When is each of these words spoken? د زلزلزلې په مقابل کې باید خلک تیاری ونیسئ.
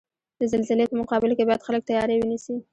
د 0.39 0.41
زلزلزلې 0.51 0.85
په 0.89 0.95
مقابل 1.01 1.31
کې 1.37 1.47
باید 1.47 1.65
خلک 1.67 1.81
تیاری 1.89 2.15
ونیسئ. 2.19 2.55